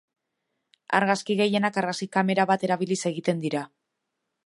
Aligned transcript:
Argazki 0.99 1.35
gehienak 1.43 1.79
argazki-kamera 1.83 2.49
bat 2.53 2.67
erabiliz 2.71 3.01
egiten 3.15 3.49
dira. 3.49 3.67